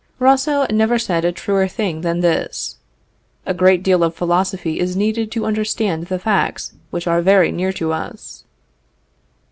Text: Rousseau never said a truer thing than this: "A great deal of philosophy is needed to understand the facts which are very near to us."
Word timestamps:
Rousseau 0.17 0.65
never 0.71 0.97
said 0.97 1.25
a 1.25 1.31
truer 1.31 1.67
thing 1.67 2.01
than 2.01 2.21
this: 2.21 2.77
"A 3.45 3.53
great 3.53 3.83
deal 3.83 4.03
of 4.03 4.15
philosophy 4.15 4.79
is 4.79 4.95
needed 4.97 5.29
to 5.33 5.45
understand 5.45 6.07
the 6.07 6.17
facts 6.17 6.73
which 6.89 7.05
are 7.05 7.21
very 7.21 7.51
near 7.51 7.71
to 7.73 7.93
us." 7.93 8.43